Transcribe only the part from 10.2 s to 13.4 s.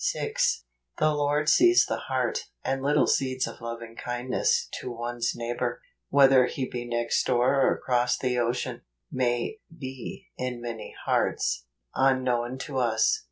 in many hearts, unknown to us.